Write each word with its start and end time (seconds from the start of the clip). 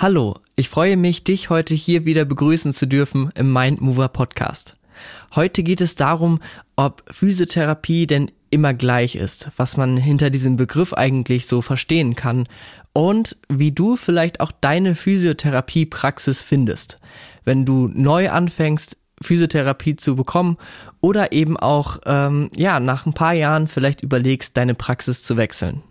Hallo, 0.00 0.36
ich 0.54 0.68
freue 0.68 0.96
mich, 0.96 1.24
dich 1.24 1.50
heute 1.50 1.74
hier 1.74 2.04
wieder 2.04 2.24
begrüßen 2.24 2.72
zu 2.72 2.86
dürfen 2.86 3.32
im 3.34 3.52
Mind 3.52 3.80
Mover 3.80 4.06
Podcast. 4.06 4.76
Heute 5.34 5.64
geht 5.64 5.80
es 5.80 5.96
darum, 5.96 6.38
ob 6.76 7.02
Physiotherapie 7.10 8.06
denn 8.06 8.30
immer 8.50 8.74
gleich 8.74 9.16
ist, 9.16 9.50
was 9.56 9.76
man 9.76 9.96
hinter 9.96 10.30
diesem 10.30 10.56
Begriff 10.56 10.92
eigentlich 10.92 11.48
so 11.48 11.62
verstehen 11.62 12.14
kann 12.14 12.46
und 12.92 13.38
wie 13.48 13.72
du 13.72 13.96
vielleicht 13.96 14.38
auch 14.38 14.52
deine 14.52 14.94
Physiotherapiepraxis 14.94 16.42
findest, 16.42 17.00
wenn 17.44 17.64
du 17.64 17.90
neu 17.92 18.30
anfängst, 18.30 18.96
Physiotherapie 19.20 19.96
zu 19.96 20.14
bekommen 20.14 20.58
oder 21.00 21.32
eben 21.32 21.56
auch 21.56 21.98
ähm, 22.06 22.50
ja 22.54 22.78
nach 22.78 23.04
ein 23.04 23.14
paar 23.14 23.32
Jahren 23.32 23.66
vielleicht 23.66 24.04
überlegst, 24.04 24.56
deine 24.56 24.76
Praxis 24.76 25.24
zu 25.24 25.36
wechseln 25.36 25.82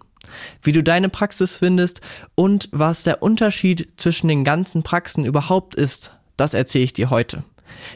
wie 0.61 0.71
du 0.71 0.83
deine 0.83 1.09
Praxis 1.09 1.55
findest 1.55 2.01
und 2.35 2.69
was 2.71 3.03
der 3.03 3.21
Unterschied 3.21 3.89
zwischen 3.97 4.27
den 4.27 4.43
ganzen 4.43 4.83
Praxen 4.83 5.25
überhaupt 5.25 5.75
ist, 5.75 6.13
das 6.37 6.53
erzähle 6.53 6.85
ich 6.85 6.93
dir 6.93 7.09
heute. 7.09 7.43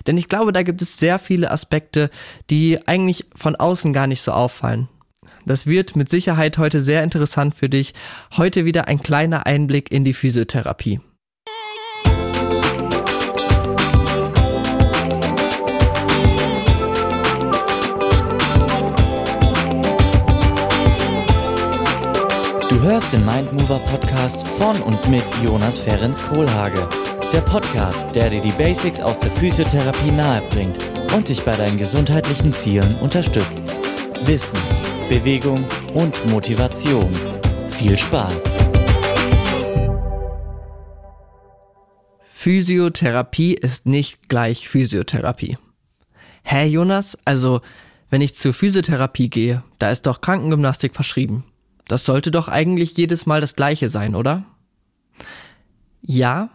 Denn 0.08 0.18
ich 0.18 0.28
glaube, 0.28 0.52
da 0.52 0.64
gibt 0.64 0.82
es 0.82 0.98
sehr 0.98 1.20
viele 1.20 1.52
Aspekte, 1.52 2.10
die 2.50 2.88
eigentlich 2.88 3.26
von 3.36 3.56
außen 3.56 3.94
gar 3.94 4.08
nicht 4.08 4.22
so 4.22 4.32
auffallen. 4.32 4.88
Das 5.46 5.66
wird 5.66 5.96
mit 5.96 6.10
Sicherheit 6.10 6.58
heute 6.58 6.82
sehr 6.82 7.04
interessant 7.04 7.56
für 7.56 7.70
dich. 7.70 7.94
Heute 8.38 8.66
wieder 8.66 8.88
ein 8.88 9.02
kleiner 9.02 9.46
Einblick 9.48 9.92
in 9.92 10.06
die 10.06 10.14
Physiotherapie. 10.14 11.00
Du 22.82 22.88
hörst 22.88 23.14
den 23.14 23.24
Mindmover 23.24 23.78
Podcast 23.78 24.48
von 24.48 24.82
und 24.82 25.08
mit 25.08 25.24
Jonas 25.44 25.78
Ferenc 25.78 26.18
Kohlhage. 26.18 26.90
Der 27.32 27.42
Podcast, 27.42 28.08
der 28.16 28.32
dir 28.32 28.42
die 28.42 28.52
Basics 28.54 29.00
aus 29.00 29.20
der 29.20 29.30
Physiotherapie 29.30 30.10
nahebringt 30.10 30.80
und 31.16 31.30
dich 31.30 31.44
bei 31.44 31.56
deinen 31.56 31.78
gesundheitlichen 31.78 32.52
Zielen 32.54 32.96
unterstützt. 32.96 33.72
Wissen, 34.24 34.58
Bewegung 35.10 35.64
und 35.94 36.26
Motivation. 36.26 37.14
Viel 37.70 37.96
Spaß! 38.00 38.58
Physiotherapie 42.32 43.54
ist 43.54 43.86
nicht 43.86 44.28
gleich 44.28 44.68
Physiotherapie. 44.68 45.56
Hä, 46.42 46.66
Jonas? 46.66 47.16
Also, 47.26 47.62
wenn 48.10 48.22
ich 48.22 48.34
zur 48.34 48.56
Physiotherapie 48.56 49.30
gehe, 49.30 49.62
da 49.78 49.92
ist 49.92 50.08
doch 50.08 50.20
Krankengymnastik 50.22 50.96
verschrieben. 50.96 51.44
Das 51.92 52.06
sollte 52.06 52.32
doch 52.32 52.48
eigentlich 52.48 52.96
jedes 52.96 53.26
Mal 53.26 53.42
das 53.42 53.58
gleiche 53.58 53.90
sein, 53.90 54.16
oder? 54.16 54.46
Ja, 56.02 56.50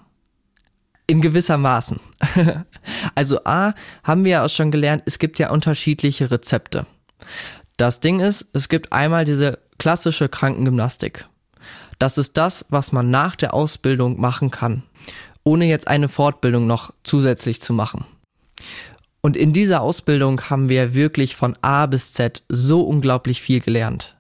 in 1.06 1.20
gewisser 1.20 1.59
Maßen. 1.59 2.01
also 3.15 3.41
A, 3.45 3.75
haben 4.03 4.25
wir 4.25 4.33
ja 4.33 4.45
auch 4.47 4.48
schon 4.48 4.70
gelernt, 4.70 5.03
es 5.05 5.19
gibt 5.19 5.39
ja 5.39 5.51
unterschiedliche 5.51 6.31
Rezepte. 6.31 6.87
Das 7.77 8.01
Ding 8.01 8.20
ist, 8.20 8.47
es 8.55 8.70
gibt 8.70 8.95
einmal 8.95 9.27
diese 9.27 9.59
klassische 9.77 10.31
Krankengymnastik. 10.31 11.27
Das 11.98 12.17
ist 12.17 12.39
das, 12.39 12.64
was 12.70 12.92
man 12.92 13.11
nach 13.11 13.37
der 13.37 13.53
Ausbildung 13.53 14.19
machen 14.19 14.51
kann, 14.51 14.84
ohne 15.45 15.67
jetzt 15.67 15.87
eine 15.87 16.09
Fortbildung 16.09 16.67
noch 16.67 16.95
zusätzlich 17.05 17.61
zu 17.61 17.75
machen. 17.75 18.07
Und 19.20 19.37
in 19.37 19.53
dieser 19.53 19.83
Ausbildung 19.83 20.41
haben 20.48 20.70
wir 20.70 20.95
wirklich 20.95 21.37
von 21.37 21.59
A 21.61 21.84
bis 21.84 22.14
Z 22.14 22.42
so 22.48 22.81
unglaublich 22.81 23.42
viel 23.42 23.61
gelernt. 23.61 24.16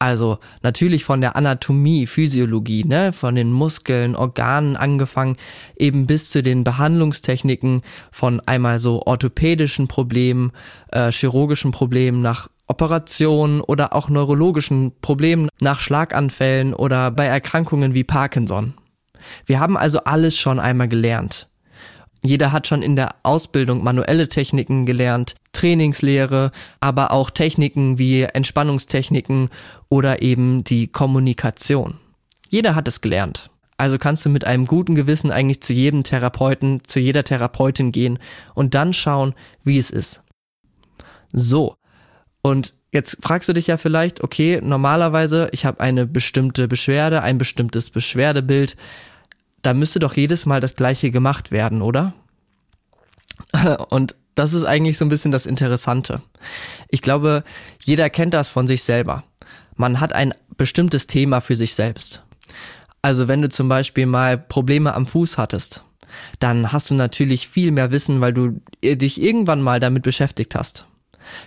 Also 0.00 0.38
natürlich 0.62 1.04
von 1.04 1.20
der 1.20 1.34
Anatomie, 1.34 2.06
Physiologie, 2.06 2.84
ne, 2.84 3.12
von 3.12 3.34
den 3.34 3.50
Muskeln, 3.50 4.14
Organen 4.14 4.76
angefangen, 4.76 5.36
eben 5.76 6.06
bis 6.06 6.30
zu 6.30 6.40
den 6.40 6.62
Behandlungstechniken 6.62 7.82
von 8.12 8.40
einmal 8.46 8.78
so 8.78 9.02
orthopädischen 9.04 9.88
Problemen, 9.88 10.52
äh, 10.92 11.10
chirurgischen 11.10 11.72
Problemen 11.72 12.22
nach 12.22 12.48
Operationen 12.68 13.60
oder 13.60 13.92
auch 13.92 14.08
neurologischen 14.08 14.92
Problemen 15.00 15.48
nach 15.60 15.80
Schlaganfällen 15.80 16.74
oder 16.74 17.10
bei 17.10 17.26
Erkrankungen 17.26 17.94
wie 17.94 18.04
Parkinson. 18.04 18.74
Wir 19.46 19.58
haben 19.58 19.76
also 19.76 20.04
alles 20.04 20.38
schon 20.38 20.60
einmal 20.60 20.88
gelernt. 20.88 21.47
Jeder 22.22 22.52
hat 22.52 22.66
schon 22.66 22.82
in 22.82 22.96
der 22.96 23.14
Ausbildung 23.22 23.84
manuelle 23.84 24.28
Techniken 24.28 24.86
gelernt, 24.86 25.34
Trainingslehre, 25.52 26.50
aber 26.80 27.12
auch 27.12 27.30
Techniken 27.30 27.98
wie 27.98 28.22
Entspannungstechniken 28.22 29.50
oder 29.88 30.22
eben 30.22 30.64
die 30.64 30.88
Kommunikation. 30.88 31.98
Jeder 32.48 32.74
hat 32.74 32.88
es 32.88 33.00
gelernt. 33.00 33.50
Also 33.76 33.96
kannst 33.98 34.26
du 34.26 34.28
mit 34.28 34.44
einem 34.44 34.66
guten 34.66 34.96
Gewissen 34.96 35.30
eigentlich 35.30 35.62
zu 35.62 35.72
jedem 35.72 36.02
Therapeuten, 36.02 36.82
zu 36.84 36.98
jeder 36.98 37.22
Therapeutin 37.22 37.92
gehen 37.92 38.18
und 38.54 38.74
dann 38.74 38.92
schauen, 38.92 39.34
wie 39.62 39.78
es 39.78 39.90
ist. 39.90 40.22
So. 41.32 41.76
Und 42.42 42.74
jetzt 42.92 43.18
fragst 43.22 43.48
du 43.48 43.52
dich 43.52 43.68
ja 43.68 43.76
vielleicht, 43.76 44.24
okay, 44.24 44.60
normalerweise, 44.62 45.48
ich 45.52 45.64
habe 45.64 45.78
eine 45.80 46.06
bestimmte 46.06 46.66
Beschwerde, 46.66 47.22
ein 47.22 47.38
bestimmtes 47.38 47.90
Beschwerdebild 47.90 48.76
da 49.62 49.74
müsste 49.74 49.98
doch 49.98 50.14
jedes 50.14 50.46
Mal 50.46 50.60
das 50.60 50.74
gleiche 50.74 51.10
gemacht 51.10 51.50
werden, 51.50 51.82
oder? 51.82 52.14
Und 53.90 54.14
das 54.34 54.52
ist 54.52 54.64
eigentlich 54.64 54.98
so 54.98 55.04
ein 55.04 55.08
bisschen 55.08 55.32
das 55.32 55.46
Interessante. 55.46 56.22
Ich 56.88 57.02
glaube, 57.02 57.42
jeder 57.82 58.08
kennt 58.10 58.34
das 58.34 58.48
von 58.48 58.68
sich 58.68 58.82
selber. 58.82 59.24
Man 59.74 60.00
hat 60.00 60.12
ein 60.12 60.34
bestimmtes 60.56 61.06
Thema 61.06 61.40
für 61.40 61.56
sich 61.56 61.74
selbst. 61.74 62.22
Also 63.02 63.28
wenn 63.28 63.42
du 63.42 63.48
zum 63.48 63.68
Beispiel 63.68 64.06
mal 64.06 64.38
Probleme 64.38 64.94
am 64.94 65.06
Fuß 65.06 65.38
hattest, 65.38 65.84
dann 66.40 66.72
hast 66.72 66.90
du 66.90 66.94
natürlich 66.94 67.48
viel 67.48 67.70
mehr 67.70 67.90
Wissen, 67.90 68.20
weil 68.20 68.32
du 68.32 68.60
dich 68.82 69.20
irgendwann 69.20 69.62
mal 69.62 69.80
damit 69.80 70.02
beschäftigt 70.02 70.54
hast. 70.54 70.86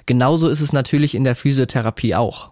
Genauso 0.06 0.48
ist 0.48 0.62
es 0.62 0.74
natürlich 0.74 1.16
in 1.16 1.24
der 1.24 1.36
Physiotherapie 1.36 2.16
auch. 2.16 2.52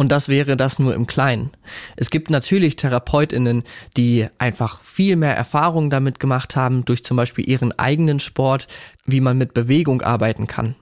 Und 0.00 0.08
das 0.08 0.30
wäre 0.30 0.56
das 0.56 0.78
nur 0.78 0.94
im 0.94 1.06
Kleinen. 1.06 1.50
Es 1.94 2.08
gibt 2.08 2.30
natürlich 2.30 2.76
Therapeutinnen, 2.76 3.64
die 3.98 4.28
einfach 4.38 4.80
viel 4.80 5.14
mehr 5.14 5.36
Erfahrung 5.36 5.90
damit 5.90 6.18
gemacht 6.18 6.56
haben, 6.56 6.86
durch 6.86 7.04
zum 7.04 7.18
Beispiel 7.18 7.46
ihren 7.46 7.78
eigenen 7.78 8.18
Sport, 8.18 8.66
wie 9.04 9.20
man 9.20 9.36
mit 9.36 9.52
Bewegung 9.52 10.00
arbeiten 10.00 10.46
kann. 10.46 10.74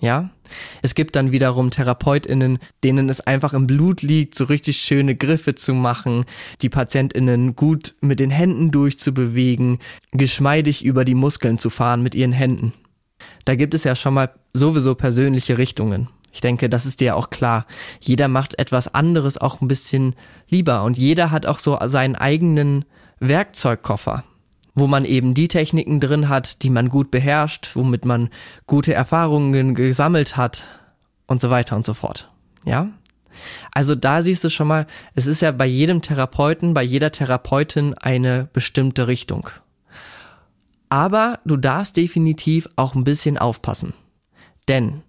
Ja? 0.00 0.30
Es 0.80 0.94
gibt 0.94 1.16
dann 1.16 1.32
wiederum 1.32 1.70
Therapeutinnen, 1.70 2.58
denen 2.82 3.10
es 3.10 3.20
einfach 3.20 3.52
im 3.52 3.66
Blut 3.66 4.00
liegt, 4.00 4.34
so 4.34 4.44
richtig 4.44 4.78
schöne 4.78 5.14
Griffe 5.14 5.54
zu 5.54 5.74
machen, 5.74 6.24
die 6.62 6.70
Patientinnen 6.70 7.56
gut 7.56 7.94
mit 8.00 8.20
den 8.20 8.30
Händen 8.30 8.70
durchzubewegen, 8.70 9.80
geschmeidig 10.12 10.82
über 10.82 11.04
die 11.04 11.14
Muskeln 11.14 11.58
zu 11.58 11.68
fahren 11.68 12.02
mit 12.02 12.14
ihren 12.14 12.32
Händen. 12.32 12.72
Da 13.44 13.54
gibt 13.54 13.74
es 13.74 13.84
ja 13.84 13.94
schon 13.94 14.14
mal 14.14 14.30
sowieso 14.54 14.94
persönliche 14.94 15.58
Richtungen. 15.58 16.08
Ich 16.36 16.42
denke, 16.42 16.68
das 16.68 16.84
ist 16.84 17.00
dir 17.00 17.16
auch 17.16 17.30
klar. 17.30 17.64
Jeder 17.98 18.28
macht 18.28 18.58
etwas 18.58 18.92
anderes 18.92 19.38
auch 19.38 19.62
ein 19.62 19.68
bisschen 19.68 20.14
lieber 20.50 20.84
und 20.84 20.98
jeder 20.98 21.30
hat 21.30 21.46
auch 21.46 21.58
so 21.58 21.78
seinen 21.86 22.14
eigenen 22.14 22.84
Werkzeugkoffer, 23.20 24.22
wo 24.74 24.86
man 24.86 25.06
eben 25.06 25.32
die 25.32 25.48
Techniken 25.48 25.98
drin 25.98 26.28
hat, 26.28 26.62
die 26.62 26.68
man 26.68 26.90
gut 26.90 27.10
beherrscht, 27.10 27.70
womit 27.72 28.04
man 28.04 28.28
gute 28.66 28.92
Erfahrungen 28.92 29.74
gesammelt 29.74 30.36
hat 30.36 30.68
und 31.26 31.40
so 31.40 31.48
weiter 31.48 31.74
und 31.74 31.86
so 31.86 31.94
fort. 31.94 32.30
Ja? 32.66 32.90
Also 33.72 33.94
da 33.94 34.22
siehst 34.22 34.44
du 34.44 34.50
schon 34.50 34.68
mal, 34.68 34.86
es 35.14 35.26
ist 35.26 35.40
ja 35.40 35.52
bei 35.52 35.64
jedem 35.64 36.02
Therapeuten, 36.02 36.74
bei 36.74 36.82
jeder 36.82 37.12
Therapeutin 37.12 37.94
eine 37.94 38.50
bestimmte 38.52 39.06
Richtung. 39.06 39.48
Aber 40.90 41.38
du 41.46 41.56
darfst 41.56 41.96
definitiv 41.96 42.68
auch 42.76 42.94
ein 42.94 43.04
bisschen 43.04 43.38
aufpassen. 43.38 43.94
Denn 44.68 45.02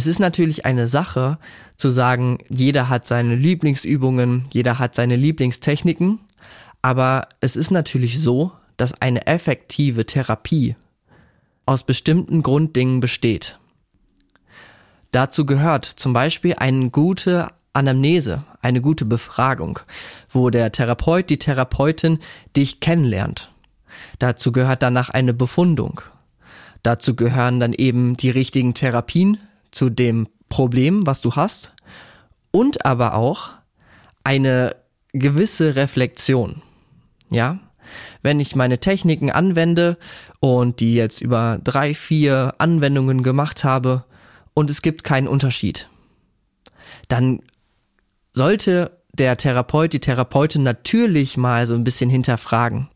es 0.00 0.06
ist 0.06 0.18
natürlich 0.18 0.64
eine 0.64 0.88
Sache 0.88 1.36
zu 1.76 1.90
sagen, 1.90 2.38
jeder 2.48 2.88
hat 2.88 3.06
seine 3.06 3.34
Lieblingsübungen, 3.34 4.46
jeder 4.50 4.78
hat 4.78 4.94
seine 4.94 5.14
Lieblingstechniken, 5.14 6.20
aber 6.80 7.28
es 7.40 7.54
ist 7.54 7.70
natürlich 7.70 8.18
so, 8.18 8.50
dass 8.78 8.98
eine 9.02 9.26
effektive 9.26 10.06
Therapie 10.06 10.74
aus 11.66 11.82
bestimmten 11.82 12.42
Grunddingen 12.42 13.00
besteht. 13.00 13.58
Dazu 15.10 15.44
gehört 15.44 15.84
zum 15.84 16.14
Beispiel 16.14 16.54
eine 16.54 16.88
gute 16.88 17.48
Anamnese, 17.74 18.44
eine 18.62 18.80
gute 18.80 19.04
Befragung, 19.04 19.80
wo 20.30 20.48
der 20.48 20.72
Therapeut, 20.72 21.28
die 21.28 21.38
Therapeutin 21.38 22.20
dich 22.56 22.80
kennenlernt. 22.80 23.52
Dazu 24.18 24.50
gehört 24.50 24.82
danach 24.82 25.10
eine 25.10 25.34
Befundung. 25.34 26.00
Dazu 26.82 27.14
gehören 27.14 27.60
dann 27.60 27.74
eben 27.74 28.16
die 28.16 28.30
richtigen 28.30 28.72
Therapien, 28.72 29.36
zu 29.70 29.90
dem 29.90 30.28
Problem, 30.48 31.06
was 31.06 31.20
du 31.20 31.36
hast 31.36 31.72
und 32.50 32.84
aber 32.84 33.14
auch 33.14 33.50
eine 34.24 34.76
gewisse 35.12 35.76
Reflexion. 35.76 36.62
Ja? 37.30 37.58
Wenn 38.22 38.40
ich 38.40 38.54
meine 38.54 38.78
Techniken 38.78 39.30
anwende 39.30 39.96
und 40.40 40.80
die 40.80 40.94
jetzt 40.94 41.20
über 41.20 41.58
drei, 41.62 41.94
vier 41.94 42.54
Anwendungen 42.58 43.22
gemacht 43.22 43.64
habe 43.64 44.04
und 44.54 44.70
es 44.70 44.82
gibt 44.82 45.04
keinen 45.04 45.28
Unterschied, 45.28 45.88
dann 47.08 47.40
sollte 48.34 48.98
der 49.12 49.36
Therapeut, 49.36 49.92
die 49.92 50.00
Therapeutin 50.00 50.62
natürlich 50.62 51.36
mal 51.36 51.66
so 51.66 51.74
ein 51.74 51.84
bisschen 51.84 52.10
hinterfragen. 52.10 52.88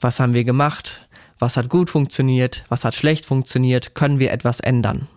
Was 0.00 0.18
haben 0.18 0.34
wir 0.34 0.44
gemacht? 0.44 1.06
Was 1.38 1.56
hat 1.56 1.68
gut 1.68 1.90
funktioniert? 1.90 2.64
Was 2.68 2.84
hat 2.84 2.94
schlecht 2.94 3.24
funktioniert? 3.24 3.94
Können 3.94 4.18
wir 4.18 4.32
etwas 4.32 4.60
ändern? 4.60 5.08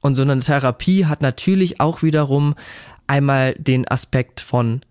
Und 0.00 0.16
so 0.16 0.22
eine 0.22 0.40
Therapie 0.40 1.06
hat 1.06 1.22
natürlich 1.22 1.80
auch 1.80 2.02
wiederum 2.02 2.54
einmal 3.06 3.54
den 3.54 3.88
Aspekt 3.88 4.40
von 4.40 4.82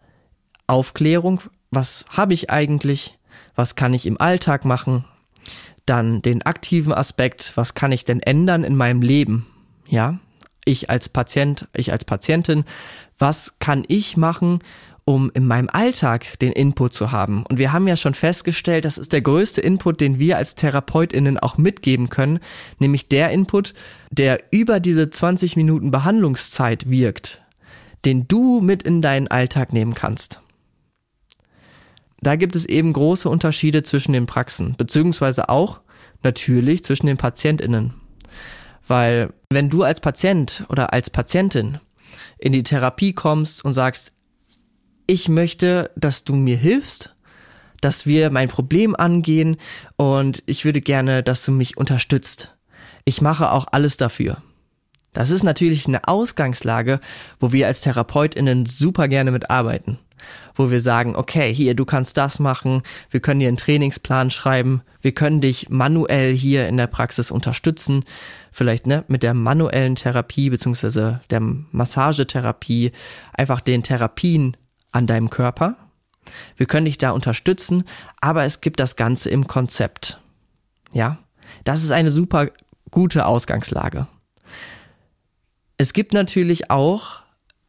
Aufklärung. 0.67 1.41
Was 1.71 2.05
habe 2.09 2.33
ich 2.33 2.49
eigentlich? 2.49 3.17
Was 3.55 3.75
kann 3.75 3.93
ich 3.93 4.05
im 4.05 4.19
Alltag 4.19 4.65
machen? 4.65 5.05
Dann 5.85 6.21
den 6.21 6.43
aktiven 6.43 6.93
Aspekt. 6.93 7.53
Was 7.55 7.73
kann 7.73 7.91
ich 7.91 8.05
denn 8.05 8.21
ändern 8.21 8.63
in 8.63 8.75
meinem 8.75 9.01
Leben? 9.01 9.45
Ja, 9.87 10.17
ich 10.65 10.89
als 10.89 11.09
Patient, 11.09 11.67
ich 11.73 11.91
als 11.91 12.05
Patientin, 12.05 12.63
was 13.19 13.55
kann 13.59 13.83
ich 13.87 14.17
machen, 14.17 14.59
um 15.05 15.31
in 15.33 15.45
meinem 15.45 15.69
Alltag 15.69 16.39
den 16.39 16.53
Input 16.53 16.93
zu 16.93 17.11
haben. 17.11 17.43
Und 17.49 17.57
wir 17.57 17.73
haben 17.73 17.87
ja 17.87 17.97
schon 17.97 18.13
festgestellt, 18.13 18.85
das 18.85 18.97
ist 18.97 19.11
der 19.11 19.21
größte 19.21 19.61
Input, 19.61 19.99
den 19.99 20.17
wir 20.17 20.37
als 20.37 20.55
Therapeutinnen 20.55 21.37
auch 21.37 21.57
mitgeben 21.57 22.09
können, 22.09 22.39
nämlich 22.79 23.09
der 23.09 23.31
Input, 23.31 23.73
der 24.11 24.43
über 24.51 24.79
diese 24.79 25.09
20 25.09 25.57
Minuten 25.57 25.91
Behandlungszeit 25.91 26.89
wirkt, 26.89 27.41
den 28.05 28.27
du 28.27 28.61
mit 28.61 28.83
in 28.83 29.01
deinen 29.01 29.27
Alltag 29.27 29.73
nehmen 29.73 29.93
kannst. 29.93 30.39
Da 32.21 32.37
gibt 32.37 32.55
es 32.55 32.65
eben 32.65 32.93
große 32.93 33.27
Unterschiede 33.27 33.83
zwischen 33.83 34.13
den 34.13 34.25
Praxen, 34.25 34.75
beziehungsweise 34.77 35.49
auch 35.49 35.81
natürlich 36.23 36.85
zwischen 36.85 37.07
den 37.07 37.17
Patientinnen. 37.17 37.95
Weil 38.87 39.33
wenn 39.49 39.69
du 39.69 39.83
als 39.83 39.99
Patient 39.99 40.65
oder 40.69 40.93
als 40.93 41.09
Patientin 41.09 41.79
in 42.37 42.53
die 42.53 42.63
Therapie 42.63 43.13
kommst 43.13 43.63
und 43.65 43.73
sagst, 43.73 44.12
ich 45.13 45.29
möchte, 45.29 45.91
dass 45.95 46.23
du 46.23 46.33
mir 46.33 46.57
hilfst, 46.57 47.13
dass 47.81 48.07
wir 48.07 48.31
mein 48.31 48.49
Problem 48.49 48.95
angehen 48.95 49.57
und 49.95 50.41
ich 50.47 50.65
würde 50.65 50.81
gerne, 50.81 51.21
dass 51.21 51.45
du 51.45 51.51
mich 51.51 51.77
unterstützt. 51.77 52.55
Ich 53.05 53.21
mache 53.21 53.51
auch 53.51 53.67
alles 53.71 53.97
dafür. 53.97 54.37
Das 55.13 55.29
ist 55.29 55.43
natürlich 55.43 55.85
eine 55.85 56.07
Ausgangslage, 56.07 56.99
wo 57.39 57.51
wir 57.51 57.67
als 57.67 57.81
Therapeutinnen 57.81 58.65
super 58.65 59.07
gerne 59.07 59.29
mitarbeiten 59.29 59.99
wo 60.55 60.71
wir 60.71 60.81
sagen, 60.81 61.15
okay, 61.15 61.53
hier, 61.53 61.75
du 61.75 61.85
kannst 61.85 62.17
das 62.17 62.39
machen, 62.39 62.81
wir 63.09 63.19
können 63.19 63.39
dir 63.39 63.47
einen 63.47 63.57
Trainingsplan 63.57 64.31
schreiben, 64.31 64.81
wir 65.01 65.13
können 65.13 65.41
dich 65.41 65.69
manuell 65.69 66.33
hier 66.33 66.67
in 66.67 66.77
der 66.77 66.87
Praxis 66.87 67.31
unterstützen, 67.31 68.05
vielleicht 68.51 68.87
ne, 68.87 69.03
mit 69.07 69.23
der 69.23 69.33
manuellen 69.33 69.95
Therapie 69.95 70.49
beziehungsweise 70.49 71.21
der 71.29 71.41
Massagetherapie, 71.41 72.91
einfach 73.33 73.61
den 73.61 73.83
Therapien 73.83 74.55
an 74.93 75.07
deinem 75.07 75.29
Körper. 75.29 75.75
Wir 76.55 76.65
können 76.65 76.85
dich 76.85 76.97
da 76.97 77.11
unterstützen, 77.11 77.83
aber 78.21 78.45
es 78.45 78.61
gibt 78.61 78.79
das 78.79 78.95
Ganze 78.95 79.29
im 79.29 79.47
Konzept. 79.47 80.19
Ja, 80.93 81.17
das 81.65 81.83
ist 81.83 81.91
eine 81.91 82.11
super 82.11 82.49
gute 82.91 83.25
Ausgangslage. 83.25 84.07
Es 85.77 85.93
gibt 85.93 86.13
natürlich 86.13 86.69
auch 86.69 87.19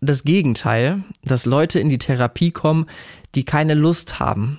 das 0.00 0.24
Gegenteil, 0.24 1.02
dass 1.22 1.46
Leute 1.46 1.80
in 1.80 1.88
die 1.88 1.98
Therapie 1.98 2.50
kommen, 2.50 2.86
die 3.34 3.44
keine 3.44 3.74
Lust 3.74 4.20
haben. 4.20 4.58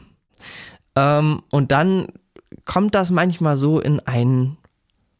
Ähm, 0.95 1.43
und 1.49 1.71
dann 1.71 2.07
kommt 2.65 2.95
das 2.95 3.11
manchmal 3.11 3.55
so 3.55 3.79
in 3.79 3.99
einen 4.01 4.57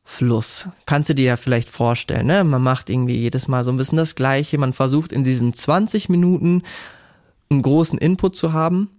Fluss. 0.04 0.70
Kannst 0.86 1.10
du 1.10 1.16
dir 1.16 1.26
ja 1.26 1.38
vielleicht 1.38 1.70
vorstellen, 1.70 2.28
ne? 2.28 2.44
Man 2.44 2.62
macht 2.62 2.90
irgendwie 2.90 3.18
jedes 3.18 3.48
Mal 3.48 3.64
so 3.64 3.72
ein 3.72 3.78
bisschen 3.78 3.98
das 3.98 4.16
Gleiche. 4.16 4.58
Man 4.58 4.74
versucht 4.74 5.12
in 5.12 5.24
diesen 5.24 5.54
20 5.54 6.10
Minuten 6.10 6.62
einen 7.56 7.64
großen 7.64 7.98
Input 7.98 8.36
zu 8.36 8.54
haben. 8.54 8.90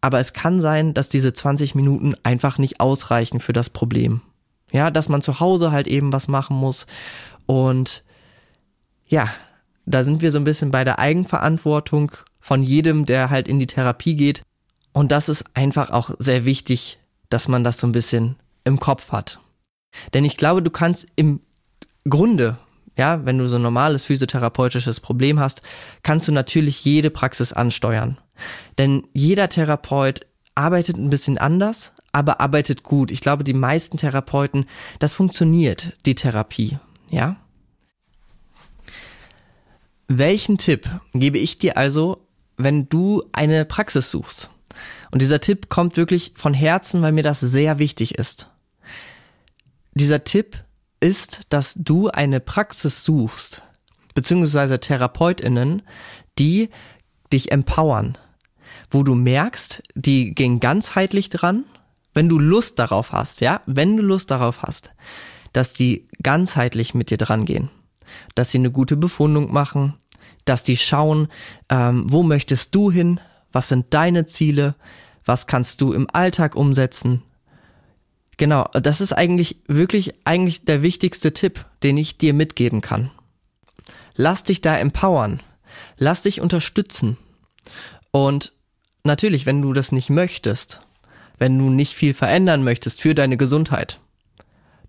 Aber 0.00 0.20
es 0.20 0.32
kann 0.32 0.60
sein, 0.60 0.94
dass 0.94 1.08
diese 1.08 1.32
20 1.32 1.74
Minuten 1.74 2.14
einfach 2.22 2.58
nicht 2.58 2.80
ausreichen 2.80 3.40
für 3.40 3.52
das 3.52 3.70
Problem. 3.70 4.20
Ja, 4.70 4.90
dass 4.90 5.08
man 5.08 5.22
zu 5.22 5.40
Hause 5.40 5.72
halt 5.72 5.88
eben 5.88 6.12
was 6.12 6.28
machen 6.28 6.56
muss. 6.56 6.86
Und 7.46 8.04
ja, 9.06 9.28
da 9.86 10.04
sind 10.04 10.22
wir 10.22 10.30
so 10.30 10.38
ein 10.38 10.44
bisschen 10.44 10.70
bei 10.70 10.84
der 10.84 10.98
Eigenverantwortung 10.98 12.12
von 12.38 12.62
jedem, 12.62 13.06
der 13.06 13.30
halt 13.30 13.48
in 13.48 13.58
die 13.58 13.66
Therapie 13.66 14.14
geht. 14.14 14.42
Und 14.92 15.10
das 15.10 15.28
ist 15.28 15.44
einfach 15.54 15.90
auch 15.90 16.10
sehr 16.18 16.44
wichtig, 16.44 16.98
dass 17.30 17.48
man 17.48 17.64
das 17.64 17.78
so 17.78 17.86
ein 17.86 17.92
bisschen 17.92 18.36
im 18.64 18.78
Kopf 18.78 19.12
hat. 19.12 19.40
Denn 20.12 20.24
ich 20.24 20.36
glaube, 20.36 20.62
du 20.62 20.70
kannst 20.70 21.06
im 21.16 21.40
Grunde, 22.08 22.58
ja, 22.98 23.24
wenn 23.24 23.38
du 23.38 23.48
so 23.48 23.56
ein 23.56 23.62
normales 23.62 24.04
physiotherapeutisches 24.04 25.00
Problem 25.00 25.38
hast, 25.38 25.62
kannst 26.02 26.28
du 26.28 26.32
natürlich 26.32 26.84
jede 26.84 27.10
Praxis 27.10 27.52
ansteuern. 27.52 28.18
Denn 28.76 29.06
jeder 29.14 29.48
Therapeut 29.48 30.26
arbeitet 30.56 30.96
ein 30.96 31.08
bisschen 31.08 31.38
anders, 31.38 31.92
aber 32.12 32.40
arbeitet 32.40 32.82
gut. 32.82 33.12
Ich 33.12 33.20
glaube, 33.20 33.44
die 33.44 33.54
meisten 33.54 33.96
Therapeuten, 33.96 34.66
das 34.98 35.14
funktioniert, 35.14 35.96
die 36.04 36.16
Therapie, 36.16 36.78
ja. 37.10 37.36
Welchen 40.08 40.58
Tipp 40.58 40.88
gebe 41.14 41.38
ich 41.38 41.58
dir 41.58 41.76
also, 41.76 42.26
wenn 42.56 42.88
du 42.88 43.22
eine 43.32 43.64
Praxis 43.64 44.10
suchst? 44.10 44.50
Und 45.12 45.22
dieser 45.22 45.40
Tipp 45.40 45.68
kommt 45.68 45.96
wirklich 45.96 46.32
von 46.34 46.54
Herzen, 46.54 47.02
weil 47.02 47.12
mir 47.12 47.22
das 47.22 47.38
sehr 47.40 47.78
wichtig 47.78 48.18
ist. 48.18 48.50
Dieser 49.94 50.24
Tipp 50.24 50.64
ist, 51.00 51.42
dass 51.48 51.74
du 51.74 52.08
eine 52.08 52.40
Praxis 52.40 53.04
suchst, 53.04 53.62
beziehungsweise 54.14 54.80
Therapeutinnen, 54.80 55.82
die 56.38 56.70
dich 57.32 57.52
empowern, 57.52 58.18
wo 58.90 59.02
du 59.02 59.14
merkst, 59.14 59.82
die 59.94 60.34
gehen 60.34 60.60
ganzheitlich 60.60 61.30
dran, 61.30 61.64
wenn 62.14 62.28
du 62.28 62.38
Lust 62.38 62.78
darauf 62.78 63.12
hast, 63.12 63.40
ja, 63.40 63.60
wenn 63.66 63.96
du 63.96 64.02
Lust 64.02 64.30
darauf 64.30 64.62
hast, 64.62 64.94
dass 65.52 65.72
die 65.72 66.08
ganzheitlich 66.22 66.94
mit 66.94 67.10
dir 67.10 67.18
dran 67.18 67.44
gehen 67.44 67.70
dass 68.34 68.50
sie 68.50 68.58
eine 68.58 68.70
gute 68.70 68.96
Befundung 68.96 69.52
machen, 69.52 69.94
dass 70.44 70.62
die 70.62 70.76
schauen, 70.76 71.28
ähm, 71.68 72.04
wo 72.08 72.22
möchtest 72.22 72.74
du 72.74 72.90
hin, 72.90 73.20
was 73.52 73.68
sind 73.68 73.92
deine 73.94 74.26
Ziele, 74.26 74.74
was 75.24 75.46
kannst 75.46 75.80
du 75.80 75.92
im 75.92 76.06
Alltag 76.12 76.54
umsetzen. 76.54 77.22
Genau, 78.38 78.68
das 78.72 79.00
ist 79.00 79.12
eigentlich 79.12 79.58
wirklich 79.66 80.14
eigentlich 80.24 80.64
der 80.64 80.80
wichtigste 80.80 81.34
Tipp, 81.34 81.66
den 81.82 81.96
ich 81.96 82.18
dir 82.18 82.32
mitgeben 82.32 82.80
kann. 82.80 83.10
Lass 84.14 84.44
dich 84.44 84.60
da 84.60 84.78
empowern, 84.78 85.42
lass 85.98 86.22
dich 86.22 86.40
unterstützen. 86.40 87.16
Und 88.12 88.52
natürlich, 89.02 89.44
wenn 89.44 89.60
du 89.60 89.72
das 89.72 89.90
nicht 89.90 90.08
möchtest, 90.08 90.80
wenn 91.38 91.58
du 91.58 91.68
nicht 91.68 91.94
viel 91.94 92.14
verändern 92.14 92.62
möchtest 92.62 93.00
für 93.00 93.14
deine 93.14 93.36
Gesundheit, 93.36 93.98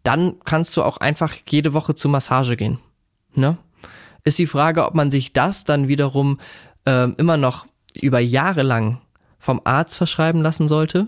dann 0.04 0.36
kannst 0.46 0.78
du 0.78 0.84
auch 0.84 0.98
einfach 0.98 1.36
jede 1.48 1.74
Woche 1.74 1.96
zur 1.96 2.12
Massage 2.12 2.56
gehen. 2.56 2.80
Ne? 3.34 3.58
Ist 4.24 4.38
die 4.38 4.48
Frage, 4.48 4.86
ob 4.86 4.94
man 4.94 5.10
sich 5.10 5.34
das 5.34 5.66
dann 5.66 5.88
wiederum 5.88 6.40
äh, 6.86 7.10
immer 7.18 7.38
noch 7.38 7.66
über 8.00 8.20
Jahre 8.20 8.62
lang 8.62 9.02
vom 9.40 9.60
Arzt 9.64 9.98
verschreiben 9.98 10.42
lassen 10.42 10.68
sollte 10.68 11.08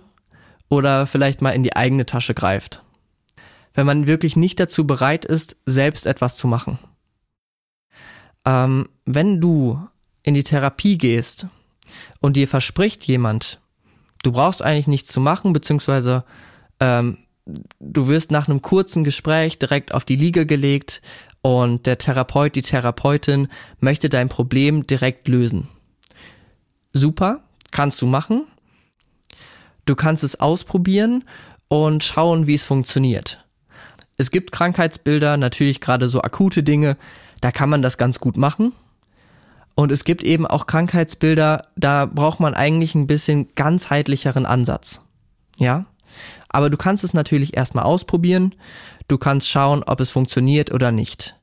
oder 0.72 1.06
vielleicht 1.06 1.42
mal 1.42 1.52
in 1.52 1.64
die 1.64 1.76
eigene 1.76 2.06
Tasche 2.06 2.34
greift. 2.34 2.82
Wenn 3.74 3.86
man 3.86 4.08
wirklich 4.08 4.38
nicht 4.38 4.58
dazu 4.58 4.88
bereit 4.88 5.26
ist, 5.26 5.58
selbst 5.66 6.08
etwas 6.08 6.38
zu 6.38 6.48
machen. 6.48 6.80
Ähm, 8.46 8.88
wenn 9.06 9.42
du 9.42 9.86
in 10.24 10.34
die 10.34 10.46
Therapie 10.46 10.98
gehst 10.98 11.48
und 12.22 12.38
dir 12.38 12.48
verspricht 12.48 13.04
jemand, 13.04 13.60
du 14.24 14.32
brauchst 14.32 14.64
eigentlich 14.64 14.88
nichts 14.88 15.10
zu 15.10 15.20
machen, 15.20 15.52
beziehungsweise 15.52 16.24
ähm, 16.80 17.18
du 17.82 18.08
wirst 18.08 18.32
nach 18.32 18.48
einem 18.48 18.62
kurzen 18.62 19.04
Gespräch 19.04 19.60
direkt 19.60 19.94
auf 19.94 20.06
die 20.06 20.16
Liege 20.16 20.46
gelegt 20.46 21.02
und 21.42 21.86
der 21.86 21.98
Therapeut, 21.98 22.56
die 22.56 22.62
Therapeutin 22.62 23.50
möchte 23.82 24.08
dein 24.08 24.30
Problem 24.30 24.88
direkt 24.88 25.28
lösen. 25.28 25.68
Super, 26.94 27.44
kannst 27.72 28.02
du 28.02 28.06
machen. 28.06 28.48
Du 29.86 29.96
kannst 29.96 30.24
es 30.24 30.40
ausprobieren 30.40 31.24
und 31.68 32.04
schauen, 32.04 32.48
wie 32.48 32.56
es 32.56 32.66
funktioniert. 32.66 33.46
Es 34.18 34.30
gibt 34.32 34.52
Krankheitsbilder, 34.52 35.38
natürlich 35.38 35.82
gerade 35.82 36.08
so 36.08 36.22
akute 36.22 36.64
Dinge, 36.64 36.98
da 37.42 37.52
kann 37.52 37.70
man 37.70 37.82
das 37.82 37.98
ganz 37.98 38.20
gut 38.20 38.38
machen. 38.38 38.74
Und 39.74 39.92
es 39.92 40.04
gibt 40.04 40.24
eben 40.24 40.46
auch 40.46 40.68
Krankheitsbilder, 40.68 41.64
da 41.76 42.06
braucht 42.06 42.40
man 42.40 42.54
eigentlich 42.54 42.94
ein 42.94 43.08
bisschen 43.08 43.48
ganzheitlicheren 43.56 44.46
Ansatz. 44.46 45.02
Ja? 45.58 45.86
Aber 46.50 46.70
du 46.70 46.78
kannst 46.78 47.04
es 47.04 47.14
natürlich 47.14 47.56
erstmal 47.56 47.86
ausprobieren. 47.86 48.54
Du 49.08 49.18
kannst 49.18 49.50
schauen, 49.50 49.84
ob 49.84 50.00
es 50.02 50.10
funktioniert 50.10 50.72
oder 50.72 50.92
nicht. 50.92 51.36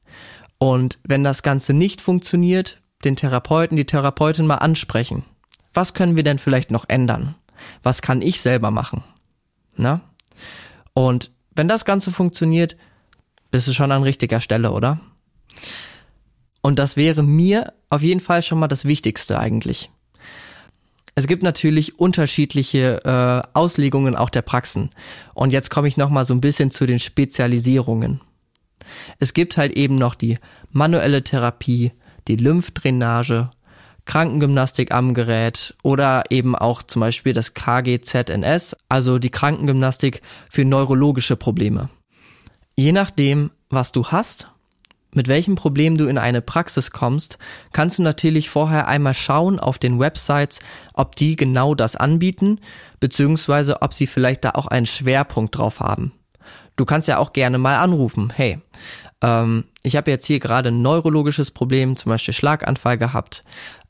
Und 0.59 0.99
wenn 1.05 1.25
das 1.25 1.43
Ganze 1.43 1.73
nicht 1.73 2.01
funktioniert, 2.01 2.81
den 3.05 3.17
Therapeuten, 3.17 3.77
die 3.77 3.87
Therapeutin 3.87 4.47
mal 4.47 4.57
ansprechen. 4.57 5.25
Was 5.73 5.95
können 5.95 6.17
wir 6.17 6.25
denn 6.25 6.39
vielleicht 6.39 6.71
noch 6.71 6.89
ändern? 6.89 7.37
Was 7.83 8.03
kann 8.03 8.23
ich 8.23 8.41
selber 8.41 8.71
machen? 8.71 9.03
Na? 9.77 10.01
Und 10.95 11.31
wenn 11.55 11.69
das 11.69 11.85
Ganze 11.85 12.11
funktioniert, 12.11 12.77
bist 13.51 13.69
du 13.69 13.73
schon 13.73 13.93
an 13.93 14.03
richtiger 14.03 14.41
Stelle, 14.41 14.73
oder? 14.73 14.99
Und 16.61 16.79
das 16.79 16.97
wäre 16.97 17.23
mir 17.23 17.73
auf 17.89 18.03
jeden 18.03 18.21
Fall 18.21 18.43
schon 18.43 18.59
mal 18.59 18.69
das 18.69 18.85
Wichtigste 18.85 19.39
eigentlich. 19.39 19.91
Es 21.15 21.27
gibt 21.27 21.43
natürlich 21.43 21.99
unterschiedliche 21.99 23.01
äh, 23.05 23.49
Auslegungen 23.53 24.15
auch 24.15 24.31
der 24.31 24.43
Praxen. 24.43 24.91
Und 25.35 25.53
jetzt 25.53 25.71
komme 25.71 25.89
ich 25.89 25.97
noch 25.97 26.11
mal 26.11 26.25
so 26.25 26.35
ein 26.35 26.41
bisschen 26.41 26.71
zu 26.71 26.87
den 26.87 27.01
Spezialisierungen. 27.01 28.21
Es 29.19 29.35
gibt 29.35 29.57
halt 29.57 29.73
eben 29.73 29.99
noch 29.99 30.15
die 30.15 30.39
manuelle 30.71 31.25
Therapie, 31.25 31.93
die 32.29 32.37
Lymphdrainage, 32.37 33.51
Krankengymnastik 34.09 34.91
am 34.91 35.13
Gerät 35.13 35.77
oder 35.83 36.25
eben 36.31 36.57
auch 36.57 36.83
zum 36.83 37.01
Beispiel 37.01 37.35
das 37.35 37.53
KGZNS, 37.53 38.75
also 38.89 39.19
die 39.19 39.29
Krankengymnastik 39.29 40.23
für 40.51 40.65
neurologische 40.65 41.37
Probleme. 41.37 41.91
Je 42.75 42.93
nachdem, 42.93 43.51
was 43.69 43.93
du 43.93 44.07
hast, 44.07 44.49
mit 45.15 45.29
welchem 45.29 45.57
Problem 45.57 45.99
du 45.99 46.07
in 46.07 46.17
eine 46.17 46.41
Praxis 46.41 46.91
kommst, 46.91 47.39
kannst 47.73 47.99
du 47.99 48.03
natürlich 48.03 48.49
vorher 48.49 48.89
einmal 48.89 49.15
schauen 49.15 49.61
auf 49.61 49.79
den 49.79 50.01
Websites, 50.01 50.61
ob 50.95 51.15
die 51.15 51.37
genau 51.37 51.75
das 51.75 51.95
anbieten, 51.95 52.61
beziehungsweise 53.01 53.83
ob 53.83 53.93
sie 53.93 54.07
vielleicht 54.07 54.43
da 54.43 54.53
auch 54.55 54.67
einen 54.67 54.87
Schwerpunkt 54.87 55.57
drauf 55.57 55.81
haben. 55.81 56.13
Du 56.77 56.87
kannst 56.87 57.09
ja 57.09 57.19
auch 57.19 57.35
gerne 57.35 57.59
mal 57.59 57.77
anrufen. 57.77 58.33
Hey, 58.35 58.59
ähm, 59.23 59.65
ich 59.83 59.97
habe 59.97 60.11
jetzt 60.11 60.27
hier 60.27 60.39
gerade 60.39 60.69
ein 60.69 60.83
neurologisches 60.83 61.51
Problem, 61.51 61.97
zum 61.97 62.11
Beispiel 62.11 62.35
Schlaganfall 62.35 62.99
gehabt. 62.99 63.45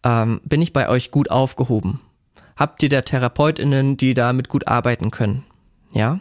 Ähm, 0.05 0.41
bin 0.45 0.63
ich 0.63 0.73
bei 0.73 0.89
euch 0.89 1.11
gut 1.11 1.31
aufgehoben? 1.31 2.01
Habt 2.57 2.83
ihr 2.83 2.89
da 2.89 3.03
TherapeutInnen, 3.03 3.97
die 3.97 4.15
damit 4.15 4.49
gut 4.49 4.67
arbeiten 4.69 5.11
können? 5.11 5.45
Ja? 5.93 6.21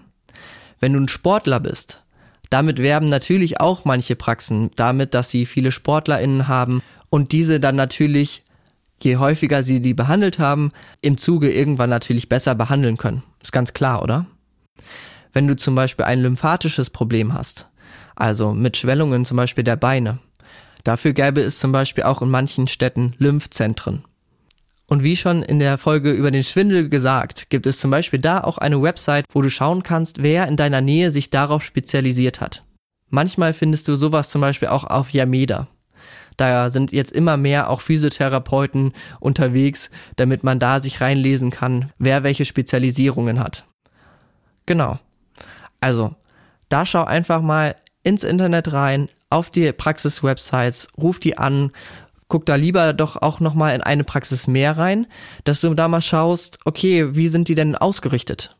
Wenn 0.80 0.94
du 0.94 1.00
ein 1.00 1.08
Sportler 1.08 1.60
bist, 1.60 2.04
damit 2.50 2.80
werben 2.80 3.10
natürlich 3.10 3.60
auch 3.60 3.86
manche 3.86 4.16
Praxen 4.16 4.72
damit, 4.76 5.14
dass 5.14 5.30
sie 5.30 5.46
viele 5.46 5.72
SportlerInnen 5.72 6.48
haben 6.48 6.82
und 7.10 7.32
diese 7.32 7.60
dann 7.60 7.76
natürlich, 7.76 8.44
je 9.02 9.18
häufiger 9.18 9.64
sie 9.64 9.82
die 9.82 9.94
behandelt 9.94 10.40
haben, 10.40 10.72
im 11.02 11.18
Zuge 11.18 11.52
irgendwann 11.52 11.90
natürlich 11.90 12.30
besser 12.30 12.56
behandeln 12.56 12.98
können. 12.98 13.24
Ist 13.42 13.52
ganz 13.52 13.74
klar, 13.74 14.02
oder? 14.02 14.26
Wenn 15.34 15.48
du 15.48 15.56
zum 15.56 15.76
Beispiel 15.76 16.06
ein 16.06 16.22
lymphatisches 16.22 16.90
Problem 16.90 17.34
hast, 17.34 17.68
also 18.16 18.54
mit 18.54 18.78
Schwellungen 18.78 19.26
zum 19.26 19.38
Beispiel 19.38 19.64
der 19.64 19.76
Beine, 19.76 20.20
dafür 20.88 21.14
gäbe 21.14 21.42
es 21.42 21.60
zum 21.60 21.72
Beispiel 21.72 22.06
auch 22.06 22.22
in 22.22 22.30
manchen 22.30 22.68
Städten 22.68 23.14
Lymphzentren. 23.18 24.06
Und 24.88 25.04
wie 25.04 25.18
schon 25.18 25.44
in 25.44 25.60
der 25.60 25.78
Folge 25.78 26.12
über 26.12 26.32
den 26.32 26.44
Schwindel 26.44 26.88
gesagt, 26.88 27.50
gibt 27.50 27.68
es 27.68 27.80
zum 27.80 27.92
Beispiel 27.92 28.20
da 28.20 28.42
auch 28.42 28.58
eine 28.58 28.82
Website, 28.82 29.26
wo 29.34 29.42
du 29.42 29.50
schauen 29.50 29.84
kannst, 29.84 30.24
wer 30.24 30.48
in 30.48 30.56
deiner 30.56 30.80
Nähe 30.80 31.12
sich 31.12 31.30
darauf 31.30 31.64
spezialisiert 31.64 32.40
hat. 32.40 32.64
Manchmal 33.10 33.54
findest 33.54 33.88
du 33.90 33.96
sowas 33.96 34.30
zum 34.30 34.40
Beispiel 34.40 34.70
auch 34.70 34.86
auf 34.86 35.12
Yameda. 35.12 35.68
Da 36.38 36.70
sind 36.70 36.94
jetzt 36.94 37.12
immer 37.12 37.36
mehr 37.36 37.70
auch 37.70 37.82
Physiotherapeuten 37.82 38.94
unterwegs, 39.20 39.90
damit 40.16 40.44
man 40.44 40.60
da 40.60 40.80
sich 40.80 41.02
reinlesen 41.02 41.50
kann, 41.52 41.92
wer 41.98 42.24
welche 42.24 42.46
Spezialisierungen 42.46 43.40
hat. 43.40 43.66
Genau. 44.66 45.00
Also, 45.82 46.16
da 46.70 46.86
schau 46.86 47.04
einfach 47.04 47.42
mal 47.42 47.76
ins 48.04 48.24
Internet 48.24 48.72
rein, 48.72 49.10
auf 49.30 49.50
die 49.50 49.72
Praxis-Websites, 49.72 50.88
ruf 50.98 51.20
die 51.20 51.38
an 51.38 51.72
guck 52.28 52.46
da 52.46 52.56
lieber 52.56 52.94
doch 52.94 53.22
auch 53.22 53.40
nochmal 53.40 53.76
in 53.76 53.82
eine 53.82 54.04
Praxis 54.04 54.48
mehr 54.48 54.78
rein, 54.78 55.08
dass 55.44 55.62
du 55.62 55.74
da 55.74 55.88
mal 55.88 56.02
schaust, 56.02 56.60
okay, 56.66 57.16
wie 57.16 57.28
sind 57.28 57.48
die 57.48 57.56
denn 57.56 57.76
ausgerichtet? 57.76 58.56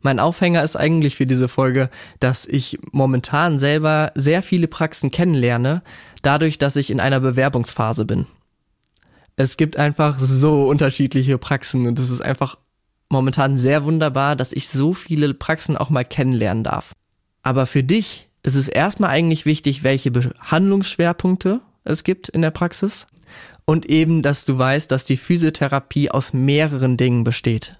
Mein 0.00 0.18
Aufhänger 0.18 0.64
ist 0.64 0.76
eigentlich 0.76 1.14
für 1.14 1.26
diese 1.26 1.46
Folge, 1.46 1.88
dass 2.18 2.44
ich 2.44 2.78
momentan 2.90 3.58
selber 3.58 4.10
sehr 4.16 4.42
viele 4.42 4.66
Praxen 4.66 5.12
kennenlerne, 5.12 5.82
dadurch, 6.22 6.58
dass 6.58 6.74
ich 6.74 6.90
in 6.90 6.98
einer 6.98 7.20
Bewerbungsphase 7.20 8.04
bin. 8.04 8.26
Es 9.36 9.56
gibt 9.56 9.76
einfach 9.76 10.18
so 10.18 10.68
unterschiedliche 10.68 11.38
Praxen 11.38 11.86
und 11.86 12.00
es 12.00 12.10
ist 12.10 12.20
einfach 12.20 12.58
momentan 13.10 13.56
sehr 13.56 13.84
wunderbar, 13.84 14.34
dass 14.34 14.52
ich 14.52 14.68
so 14.68 14.92
viele 14.92 15.34
Praxen 15.34 15.76
auch 15.76 15.90
mal 15.90 16.04
kennenlernen 16.04 16.64
darf. 16.64 16.92
Aber 17.42 17.66
für 17.66 17.84
dich 17.84 18.28
ist 18.42 18.54
es 18.54 18.68
erstmal 18.68 19.10
eigentlich 19.10 19.46
wichtig, 19.46 19.82
welche 19.82 20.10
Behandlungsschwerpunkte 20.10 21.60
es 21.84 22.04
gibt 22.04 22.28
in 22.28 22.42
der 22.42 22.50
Praxis 22.50 23.06
und 23.64 23.86
eben, 23.86 24.22
dass 24.22 24.44
du 24.44 24.58
weißt, 24.58 24.90
dass 24.90 25.04
die 25.04 25.16
Physiotherapie 25.16 26.10
aus 26.10 26.32
mehreren 26.32 26.96
Dingen 26.96 27.24
besteht. 27.24 27.76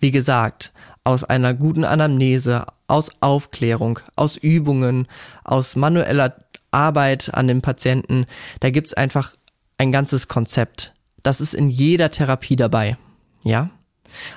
Wie 0.00 0.10
gesagt, 0.10 0.72
aus 1.04 1.24
einer 1.24 1.54
guten 1.54 1.84
Anamnese, 1.84 2.66
aus 2.86 3.10
Aufklärung, 3.20 4.00
aus 4.16 4.36
Übungen, 4.36 5.08
aus 5.44 5.76
manueller 5.76 6.36
Arbeit 6.70 7.34
an 7.34 7.48
dem 7.48 7.62
Patienten. 7.62 8.26
Da 8.60 8.70
gibt's 8.70 8.94
einfach 8.94 9.34
ein 9.78 9.92
ganzes 9.92 10.28
Konzept. 10.28 10.94
Das 11.22 11.40
ist 11.40 11.54
in 11.54 11.68
jeder 11.68 12.10
Therapie 12.10 12.56
dabei. 12.56 12.96
Ja? 13.44 13.70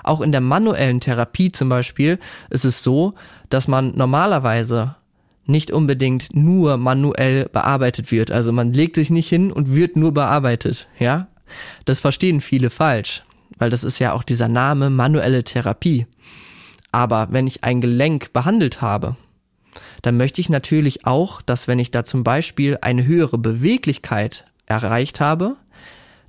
Auch 0.04 0.22
in 0.22 0.32
der 0.32 0.42
manuellen 0.42 1.00
Therapie 1.00 1.52
zum 1.52 1.70
Beispiel 1.70 2.20
ist 2.50 2.66
es 2.66 2.82
so, 2.82 3.14
dass 3.50 3.68
man 3.68 3.96
normalerweise 3.96 4.96
nicht 5.46 5.72
unbedingt 5.72 6.36
nur 6.36 6.78
manuell 6.78 7.50
bearbeitet 7.50 8.12
wird. 8.12 8.32
Also 8.32 8.52
man 8.52 8.74
legt 8.74 8.96
sich 8.96 9.10
nicht 9.10 9.30
hin 9.30 9.52
und 9.52 9.76
wird 9.76 9.96
nur 9.96 10.14
bearbeitet, 10.14 10.88
ja? 11.00 11.28
Das 11.86 12.00
verstehen 12.00 12.42
viele 12.42 12.70
falsch, 12.70 13.24
weil 13.58 13.70
das 13.70 13.84
ist 13.84 14.00
ja 14.00 14.14
auch 14.14 14.24
dieser 14.24 14.48
Name 14.48 14.90
manuelle 14.90 15.44
Therapie. 15.44 16.08
Aber 16.92 17.28
wenn 17.32 17.46
ich 17.46 17.64
ein 17.64 17.82
Gelenk 17.82 18.34
behandelt 18.34 18.82
habe, 18.82 19.16
dann 20.02 20.18
möchte 20.18 20.42
ich 20.42 20.50
natürlich 20.50 21.06
auch, 21.06 21.42
dass 21.42 21.68
wenn 21.68 21.80
ich 21.80 21.92
da 21.92 22.04
zum 22.04 22.24
Beispiel 22.24 22.78
eine 22.82 23.06
höhere 23.06 23.38
Beweglichkeit 23.38 24.46
erreicht 24.66 25.20
habe, 25.20 25.58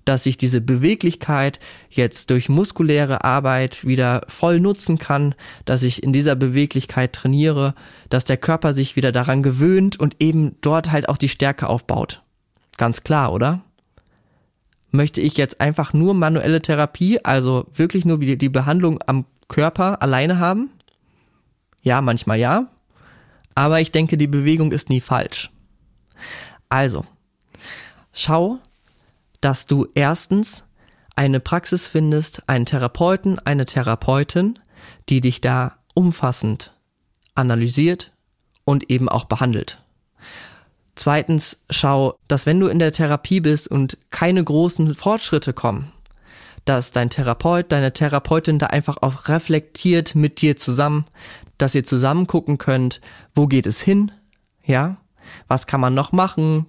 dass 0.06 0.24
ich 0.24 0.38
diese 0.38 0.62
Beweglichkeit 0.62 1.60
jetzt 1.90 2.30
durch 2.30 2.48
muskuläre 2.48 3.24
Arbeit 3.24 3.84
wieder 3.84 4.22
voll 4.28 4.60
nutzen 4.60 4.98
kann, 4.98 5.34
dass 5.66 5.82
ich 5.82 6.02
in 6.02 6.14
dieser 6.14 6.36
Beweglichkeit 6.36 7.12
trainiere, 7.12 7.74
dass 8.08 8.24
der 8.24 8.38
Körper 8.38 8.72
sich 8.72 8.96
wieder 8.96 9.12
daran 9.12 9.42
gewöhnt 9.42 10.00
und 10.00 10.16
eben 10.20 10.56
dort 10.62 10.90
halt 10.90 11.10
auch 11.10 11.18
die 11.18 11.28
Stärke 11.28 11.68
aufbaut. 11.68 12.22
Ganz 12.78 13.02
klar, 13.02 13.32
oder? 13.32 13.62
Möchte 14.92 15.20
ich 15.20 15.36
jetzt 15.36 15.60
einfach 15.60 15.92
nur 15.92 16.14
manuelle 16.14 16.62
Therapie, 16.62 17.22
also 17.24 17.66
wirklich 17.74 18.04
nur 18.04 18.18
die 18.18 18.48
Behandlung 18.48 19.00
am 19.06 19.26
Körper 19.48 20.02
alleine 20.02 20.38
haben? 20.38 20.70
Ja, 21.82 22.00
manchmal 22.00 22.38
ja. 22.38 22.68
Aber 23.54 23.80
ich 23.80 23.90
denke, 23.90 24.16
die 24.16 24.28
Bewegung 24.28 24.70
ist 24.70 24.88
nie 24.88 25.00
falsch. 25.00 25.50
Also, 26.68 27.04
schau, 28.12 28.60
dass 29.46 29.66
du 29.66 29.86
erstens 29.94 30.64
eine 31.14 31.38
Praxis 31.38 31.86
findest, 31.86 32.48
einen 32.48 32.66
Therapeuten, 32.66 33.38
eine 33.38 33.64
Therapeutin, 33.64 34.58
die 35.08 35.20
dich 35.20 35.40
da 35.40 35.76
umfassend 35.94 36.74
analysiert 37.36 38.10
und 38.64 38.90
eben 38.90 39.08
auch 39.08 39.26
behandelt. 39.26 39.80
Zweitens 40.96 41.58
schau, 41.70 42.18
dass 42.26 42.44
wenn 42.44 42.58
du 42.58 42.66
in 42.66 42.80
der 42.80 42.90
Therapie 42.90 43.38
bist 43.38 43.68
und 43.68 43.96
keine 44.10 44.42
großen 44.42 44.96
Fortschritte 44.96 45.52
kommen, 45.52 45.92
dass 46.64 46.90
dein 46.90 47.08
Therapeut, 47.08 47.70
deine 47.70 47.92
Therapeutin 47.92 48.58
da 48.58 48.66
einfach 48.66 48.96
auch 49.00 49.28
reflektiert 49.28 50.16
mit 50.16 50.40
dir 50.40 50.56
zusammen, 50.56 51.04
dass 51.56 51.76
ihr 51.76 51.84
zusammen 51.84 52.26
gucken 52.26 52.58
könnt, 52.58 53.00
wo 53.32 53.46
geht 53.46 53.66
es 53.66 53.80
hin, 53.80 54.10
ja, 54.64 54.96
was 55.46 55.68
kann 55.68 55.80
man 55.80 55.94
noch 55.94 56.10
machen, 56.10 56.66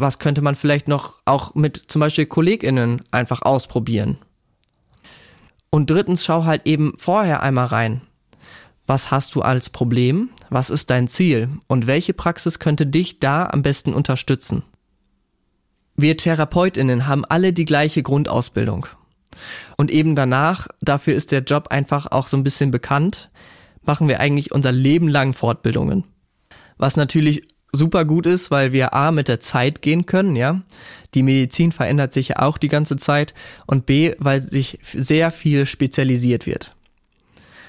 was 0.00 0.18
könnte 0.18 0.42
man 0.42 0.54
vielleicht 0.54 0.88
noch 0.88 1.20
auch 1.24 1.54
mit 1.54 1.84
zum 1.88 2.00
Beispiel 2.00 2.26
KollegInnen 2.26 3.02
einfach 3.10 3.42
ausprobieren? 3.42 4.18
Und 5.70 5.90
drittens 5.90 6.24
schau 6.24 6.44
halt 6.44 6.66
eben 6.66 6.94
vorher 6.96 7.42
einmal 7.42 7.66
rein. 7.66 8.02
Was 8.86 9.10
hast 9.10 9.34
du 9.34 9.42
als 9.42 9.70
Problem? 9.70 10.30
Was 10.48 10.68
ist 10.68 10.90
dein 10.90 11.06
Ziel? 11.06 11.48
Und 11.68 11.86
welche 11.86 12.12
Praxis 12.12 12.58
könnte 12.58 12.86
dich 12.86 13.20
da 13.20 13.46
am 13.46 13.62
besten 13.62 13.94
unterstützen? 13.94 14.64
Wir 15.94 16.16
TherapeutInnen 16.16 17.06
haben 17.06 17.24
alle 17.24 17.52
die 17.52 17.64
gleiche 17.64 18.02
Grundausbildung. 18.02 18.86
Und 19.76 19.90
eben 19.90 20.16
danach, 20.16 20.66
dafür 20.80 21.14
ist 21.14 21.30
der 21.30 21.42
Job 21.42 21.68
einfach 21.68 22.06
auch 22.10 22.26
so 22.26 22.36
ein 22.36 22.42
bisschen 22.42 22.70
bekannt, 22.70 23.30
machen 23.82 24.08
wir 24.08 24.18
eigentlich 24.18 24.50
unser 24.50 24.72
Leben 24.72 25.08
lang 25.08 25.34
Fortbildungen. 25.34 26.04
Was 26.78 26.96
natürlich 26.96 27.46
super 27.72 28.04
gut 28.04 28.26
ist, 28.26 28.50
weil 28.50 28.72
wir 28.72 28.94
A 28.94 29.12
mit 29.12 29.28
der 29.28 29.40
Zeit 29.40 29.82
gehen 29.82 30.06
können, 30.06 30.36
ja. 30.36 30.62
Die 31.14 31.22
Medizin 31.22 31.72
verändert 31.72 32.12
sich 32.12 32.28
ja 32.28 32.38
auch 32.40 32.58
die 32.58 32.68
ganze 32.68 32.96
Zeit 32.96 33.34
und 33.66 33.86
B, 33.86 34.14
weil 34.18 34.40
sich 34.40 34.78
sehr 34.82 35.30
viel 35.30 35.66
spezialisiert 35.66 36.46
wird. 36.46 36.72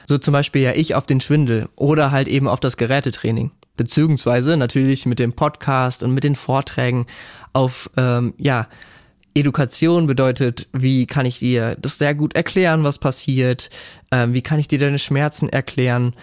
So 0.06 0.18
zum 0.18 0.34
Beispiel 0.34 0.62
ja 0.62 0.74
ich 0.74 0.96
auf 0.96 1.06
den 1.06 1.22
Schwindel 1.22 1.70
oder 1.76 2.12
halt 2.12 2.28
eben 2.28 2.48
auf 2.48 2.60
das 2.60 2.78
Gerätetraining. 2.78 3.52
Beziehungsweise 3.78 4.58
natürlich 4.58 5.06
mit 5.06 5.20
dem 5.20 5.34
Podcast 5.34 6.04
und 6.04 6.14
mit 6.14 6.24
den 6.24 6.36
Vorträgen 6.36 7.08
auf, 7.54 7.90
ähm, 7.98 8.34
ja, 8.38 8.68
Education 9.34 10.08
bedeutet, 10.08 10.68
wie 10.74 11.06
kann 11.08 11.26
ich 11.26 11.40
dir 11.40 11.78
das 11.80 11.98
sehr 11.98 12.14
gut 12.14 12.36
erklären, 12.36 12.84
was 12.84 13.00
passiert, 13.00 13.70
ähm, 14.12 14.34
wie 14.34 14.42
kann 14.42 14.60
ich 14.60 14.68
dir 14.68 14.78
deine 14.78 15.00
Schmerzen 15.00 15.48
erklären. 15.48 16.14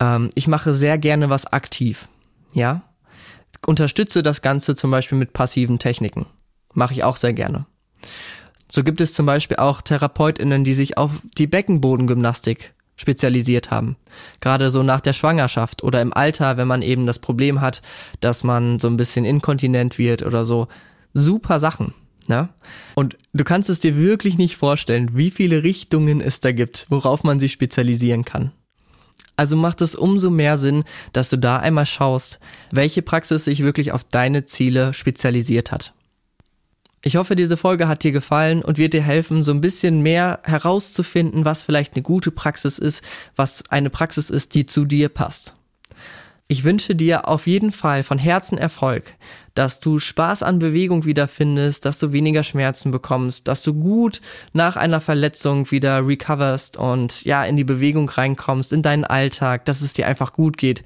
Ähm, 0.00 0.30
ich 0.34 0.48
mache 0.48 0.74
sehr 0.74 0.98
gerne 0.98 1.30
was 1.30 1.46
aktiv, 1.46 2.08
ja 2.54 2.82
unterstütze 3.64 4.22
das 4.22 4.42
Ganze 4.42 4.76
zum 4.76 4.90
Beispiel 4.90 5.18
mit 5.18 5.32
passiven 5.32 5.78
Techniken. 5.78 6.26
Mache 6.74 6.94
ich 6.94 7.04
auch 7.04 7.16
sehr 7.16 7.32
gerne. 7.32 7.66
So 8.70 8.82
gibt 8.82 9.00
es 9.00 9.14
zum 9.14 9.26
Beispiel 9.26 9.58
auch 9.58 9.80
TherapeutInnen, 9.80 10.64
die 10.64 10.74
sich 10.74 10.98
auf 10.98 11.12
die 11.38 11.46
Beckenbodengymnastik 11.46 12.74
spezialisiert 12.96 13.70
haben. 13.70 13.96
Gerade 14.40 14.70
so 14.70 14.82
nach 14.82 15.00
der 15.00 15.12
Schwangerschaft 15.12 15.82
oder 15.82 16.00
im 16.00 16.12
Alter, 16.14 16.56
wenn 16.56 16.66
man 16.66 16.82
eben 16.82 17.06
das 17.06 17.18
Problem 17.18 17.60
hat, 17.60 17.82
dass 18.20 18.42
man 18.42 18.78
so 18.78 18.88
ein 18.88 18.96
bisschen 18.96 19.24
inkontinent 19.24 19.98
wird 19.98 20.22
oder 20.22 20.44
so. 20.44 20.68
Super 21.12 21.60
Sachen. 21.60 21.94
Ne? 22.28 22.48
Und 22.94 23.16
du 23.34 23.44
kannst 23.44 23.70
es 23.70 23.80
dir 23.80 23.96
wirklich 23.96 24.38
nicht 24.38 24.56
vorstellen, 24.56 25.10
wie 25.14 25.30
viele 25.30 25.62
Richtungen 25.62 26.20
es 26.20 26.40
da 26.40 26.52
gibt, 26.52 26.86
worauf 26.88 27.22
man 27.22 27.38
sich 27.38 27.52
spezialisieren 27.52 28.24
kann. 28.24 28.52
Also 29.36 29.56
macht 29.56 29.80
es 29.82 29.94
umso 29.94 30.30
mehr 30.30 30.56
Sinn, 30.58 30.84
dass 31.12 31.28
du 31.28 31.36
da 31.36 31.58
einmal 31.58 31.86
schaust, 31.86 32.38
welche 32.70 33.02
Praxis 33.02 33.44
sich 33.44 33.62
wirklich 33.62 33.92
auf 33.92 34.04
deine 34.04 34.46
Ziele 34.46 34.94
spezialisiert 34.94 35.72
hat. 35.72 35.92
Ich 37.02 37.16
hoffe, 37.16 37.36
diese 37.36 37.56
Folge 37.56 37.86
hat 37.86 38.02
dir 38.02 38.10
gefallen 38.10 38.62
und 38.62 38.78
wird 38.78 38.92
dir 38.92 39.02
helfen, 39.02 39.42
so 39.42 39.52
ein 39.52 39.60
bisschen 39.60 40.02
mehr 40.02 40.40
herauszufinden, 40.42 41.44
was 41.44 41.62
vielleicht 41.62 41.94
eine 41.94 42.02
gute 42.02 42.32
Praxis 42.32 42.78
ist, 42.78 43.04
was 43.36 43.62
eine 43.68 43.90
Praxis 43.90 44.28
ist, 44.28 44.54
die 44.54 44.66
zu 44.66 44.86
dir 44.86 45.08
passt. 45.08 45.54
Ich 46.48 46.62
wünsche 46.62 46.94
dir 46.94 47.28
auf 47.28 47.48
jeden 47.48 47.72
Fall 47.72 48.04
von 48.04 48.18
Herzen 48.18 48.56
Erfolg, 48.56 49.14
dass 49.54 49.80
du 49.80 49.98
Spaß 49.98 50.44
an 50.44 50.60
Bewegung 50.60 51.04
wiederfindest, 51.04 51.84
dass 51.84 51.98
du 51.98 52.12
weniger 52.12 52.44
Schmerzen 52.44 52.92
bekommst, 52.92 53.48
dass 53.48 53.64
du 53.64 53.74
gut 53.74 54.20
nach 54.52 54.76
einer 54.76 55.00
Verletzung 55.00 55.68
wieder 55.72 56.06
recoverst 56.06 56.76
und 56.76 57.24
ja, 57.24 57.44
in 57.44 57.56
die 57.56 57.64
Bewegung 57.64 58.08
reinkommst, 58.08 58.72
in 58.72 58.82
deinen 58.82 59.04
Alltag, 59.04 59.64
dass 59.64 59.80
es 59.80 59.92
dir 59.92 60.06
einfach 60.06 60.34
gut 60.34 60.56
geht, 60.56 60.84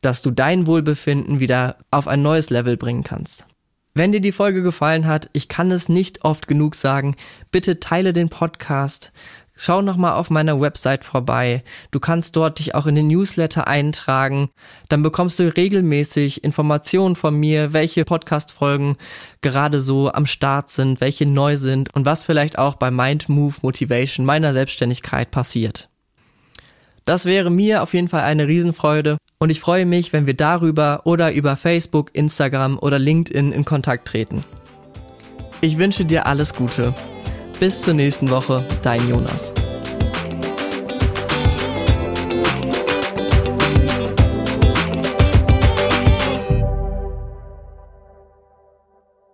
dass 0.00 0.22
du 0.22 0.30
dein 0.30 0.66
Wohlbefinden 0.66 1.40
wieder 1.40 1.76
auf 1.90 2.08
ein 2.08 2.22
neues 2.22 2.48
Level 2.48 2.78
bringen 2.78 3.04
kannst. 3.04 3.46
Wenn 3.92 4.12
dir 4.12 4.20
die 4.20 4.32
Folge 4.32 4.62
gefallen 4.62 5.06
hat, 5.06 5.28
ich 5.34 5.48
kann 5.48 5.70
es 5.70 5.90
nicht 5.90 6.24
oft 6.24 6.48
genug 6.48 6.74
sagen, 6.74 7.16
bitte 7.50 7.80
teile 7.80 8.14
den 8.14 8.30
Podcast, 8.30 9.12
Schau 9.58 9.80
nochmal 9.80 10.12
auf 10.12 10.28
meiner 10.28 10.60
Website 10.60 11.02
vorbei. 11.02 11.64
Du 11.90 11.98
kannst 11.98 12.36
dort 12.36 12.58
dich 12.58 12.74
auch 12.74 12.86
in 12.86 12.94
den 12.94 13.08
Newsletter 13.08 13.66
eintragen. 13.66 14.50
Dann 14.90 15.02
bekommst 15.02 15.38
du 15.38 15.54
regelmäßig 15.56 16.44
Informationen 16.44 17.16
von 17.16 17.34
mir, 17.34 17.72
welche 17.72 18.04
Podcast-Folgen 18.04 18.96
gerade 19.40 19.80
so 19.80 20.12
am 20.12 20.26
Start 20.26 20.70
sind, 20.70 21.00
welche 21.00 21.24
neu 21.24 21.56
sind 21.56 21.94
und 21.94 22.04
was 22.04 22.22
vielleicht 22.24 22.58
auch 22.58 22.74
bei 22.74 22.90
Mind 22.90 23.30
Move 23.30 23.54
Motivation 23.62 24.26
meiner 24.26 24.52
Selbstständigkeit 24.52 25.30
passiert. 25.30 25.88
Das 27.06 27.24
wäre 27.24 27.50
mir 27.50 27.82
auf 27.82 27.94
jeden 27.94 28.08
Fall 28.08 28.22
eine 28.22 28.48
Riesenfreude 28.48 29.16
und 29.38 29.48
ich 29.48 29.60
freue 29.60 29.86
mich, 29.86 30.12
wenn 30.12 30.26
wir 30.26 30.34
darüber 30.34 31.02
oder 31.04 31.32
über 31.32 31.56
Facebook, 31.56 32.10
Instagram 32.14 32.78
oder 32.78 32.98
LinkedIn 32.98 33.52
in 33.52 33.64
Kontakt 33.64 34.08
treten. 34.08 34.44
Ich 35.62 35.78
wünsche 35.78 36.04
dir 36.04 36.26
alles 36.26 36.52
Gute 36.52 36.94
bis 37.58 37.82
zur 37.82 37.94
nächsten 37.94 38.30
Woche, 38.30 38.64
dein 38.82 39.08
Jonas. 39.08 39.52